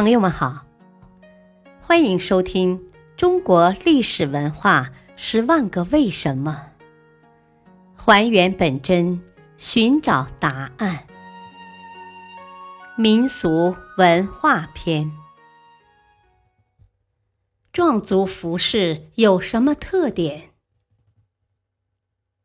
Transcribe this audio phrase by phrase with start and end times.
[0.00, 0.64] 朋友们好，
[1.82, 2.78] 欢迎收听
[3.18, 6.70] 《中国历史文化十万个为什么》，
[8.02, 9.22] 还原本真，
[9.58, 11.06] 寻找答案。
[12.96, 15.12] 民俗文化篇：
[17.70, 20.48] 壮族服饰有什么特点？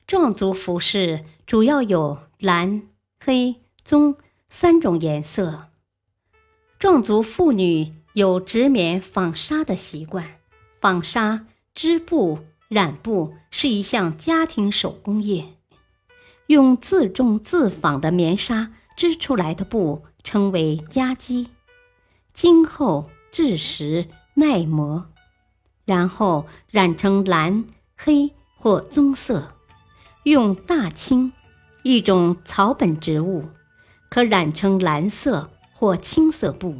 [0.05, 5.69] 壮族服饰主要有蓝、黑、棕三种颜色。
[6.77, 10.25] 壮族妇女有织棉纺纱的习惯，
[10.79, 15.45] 纺纱、织布、染布是一项家庭手工业。
[16.47, 21.49] 用自种自纺的棉纱织出来的布称为家机，
[22.33, 25.07] 经厚、质实、耐磨，
[25.85, 29.53] 然后染成蓝、黑或棕色。
[30.23, 31.31] 用大青，
[31.83, 33.45] 一种草本植物，
[34.09, 35.51] 可染成蓝色。
[35.77, 36.77] 或青色布，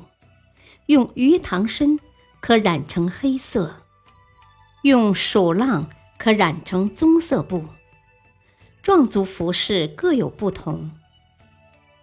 [0.86, 2.00] 用鱼塘参
[2.40, 3.82] 可染成黑色；
[4.84, 7.66] 用鼠浪可染成棕色布。
[8.82, 10.92] 壮族服饰各有不同。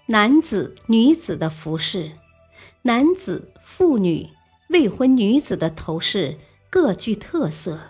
[0.07, 2.13] 男子、女子的服饰，
[2.83, 4.29] 男子、妇女、
[4.69, 6.37] 未婚女子的头饰
[6.69, 7.81] 各具特色。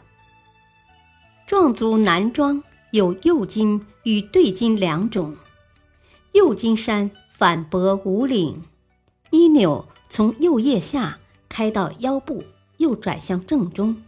[1.48, 5.34] 壮族男装有右襟与对襟两种，
[6.34, 8.62] 右襟衫反驳无领。
[9.32, 12.44] 衣纽从右腋下开到腰部，
[12.76, 14.02] 又转向正中，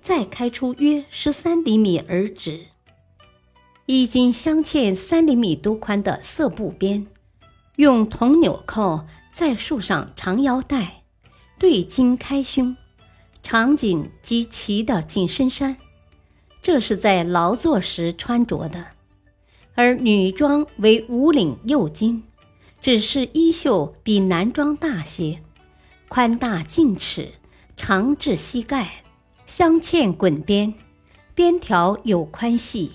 [0.00, 2.68] 再开出约十三厘米而止。
[3.84, 7.06] 衣襟镶嵌三厘米多宽的色布边，
[7.76, 11.02] 用铜纽扣再束上长腰带，
[11.58, 12.74] 对襟开胸，
[13.42, 15.76] 长颈及齐的紧身衫，
[16.62, 18.86] 这是在劳作时穿着的。
[19.74, 22.22] 而女装为无领右襟。
[22.86, 25.42] 只是衣袖比男装大些，
[26.06, 27.32] 宽大近尺，
[27.76, 29.02] 长至膝盖，
[29.44, 30.72] 镶嵌滚边，
[31.34, 32.92] 边条有宽细，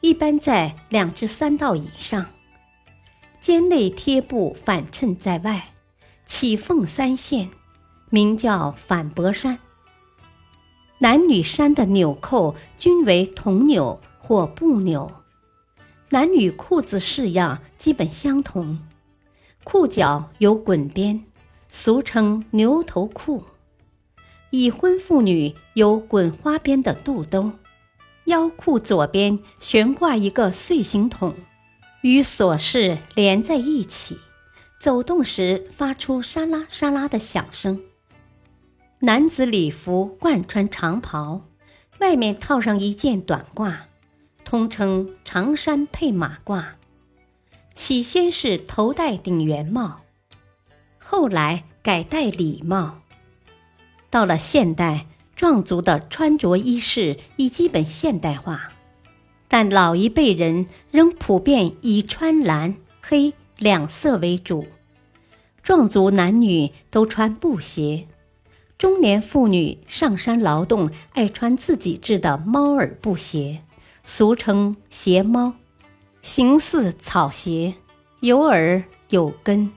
[0.00, 2.24] 一般在两至三道以上。
[3.38, 5.74] 肩内贴布反衬在外，
[6.24, 7.50] 起缝三线，
[8.08, 9.58] 名叫反驳衫。
[10.96, 15.12] 男女衫的纽扣均为铜纽或布纽，
[16.08, 18.78] 男女裤子式样基本相同。
[19.68, 21.24] 裤脚有滚边，
[21.70, 23.42] 俗称牛头裤。
[24.50, 27.50] 已婚妇女有滚花边的肚兜，
[28.26, 31.34] 腰裤左边悬挂一个穗形筒，
[32.02, 34.16] 与锁饰连在一起，
[34.80, 37.80] 走动时发出沙拉沙拉的响声。
[39.00, 41.42] 男子礼服贯穿长袍，
[41.98, 43.74] 外面套上一件短褂，
[44.44, 46.66] 通称长衫配马褂。
[47.76, 50.00] 起先是头戴顶圆帽，
[50.98, 53.00] 后来改戴礼帽。
[54.08, 55.06] 到了现代，
[55.36, 58.72] 壮族的穿着衣饰已基本现代化，
[59.46, 64.66] 但老一辈人仍普遍以穿蓝、黑两色为主。
[65.62, 68.08] 壮族男女都穿布鞋，
[68.78, 73.62] 中年妇女上山劳动爱穿自己制的猫耳布鞋，
[74.02, 75.52] 俗称鞋猫。
[76.26, 77.74] 形似草鞋，
[78.18, 79.70] 有耳有根，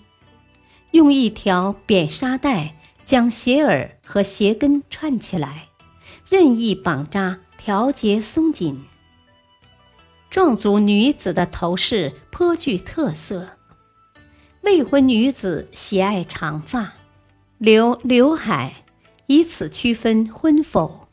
[0.89, 5.67] 用一条扁纱带将鞋耳和鞋跟串起来，
[6.27, 8.83] 任意绑扎，调节松紧。
[10.31, 13.49] 壮族女子的头饰颇具特色，
[14.61, 16.93] 未婚女子喜爱长发，
[17.59, 18.73] 留刘海，
[19.27, 21.07] 以此区分婚否。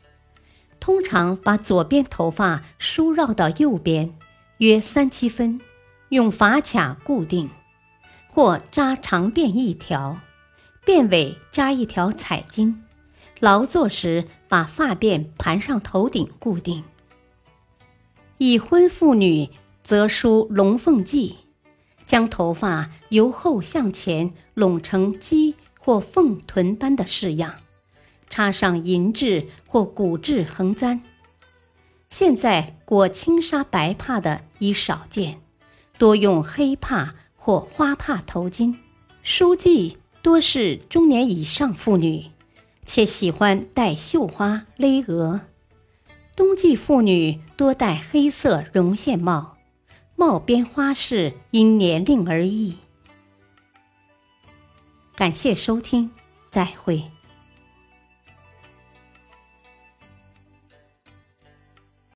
[0.80, 4.16] 通常把左边头发梳绕到右边。
[4.58, 5.60] 约三七分，
[6.08, 7.50] 用发卡固定，
[8.30, 10.18] 或扎长辫一条，
[10.86, 12.82] 辫尾扎一条彩金。
[13.38, 16.84] 劳作时把发辫盘上头顶固定。
[18.38, 19.50] 已婚妇女
[19.84, 21.34] 则梳龙凤髻，
[22.06, 27.56] 将头发由后向前拢成鸡或凤臀般的式样，
[28.30, 31.02] 插上银质或骨质横簪。
[32.08, 35.40] 现在裹轻纱白帕的已少见，
[35.98, 38.76] 多用黑帕或花帕头巾。
[39.22, 42.26] 书记多是中年以上妇女，
[42.86, 45.40] 且喜欢戴绣花勒额。
[46.36, 49.56] 冬季妇女多戴黑色绒线帽，
[50.14, 52.76] 帽边花饰因年龄而异。
[55.16, 56.10] 感谢收听，
[56.50, 57.10] 再会。